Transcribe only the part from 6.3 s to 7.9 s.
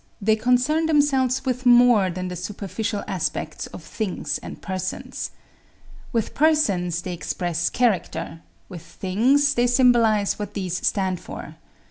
persons they express